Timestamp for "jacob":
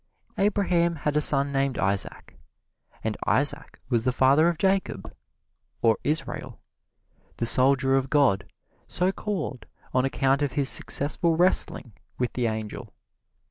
4.57-5.15